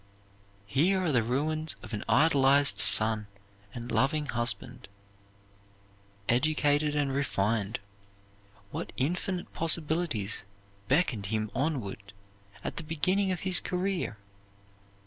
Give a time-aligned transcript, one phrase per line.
[0.65, 3.27] Here are the ruins of an idolized son
[3.71, 4.87] and loving husband.
[6.27, 7.79] Educated and refined,
[8.71, 10.43] what infinite possibilities
[10.87, 12.13] beckoned him onward
[12.63, 14.17] at the beginning of his career!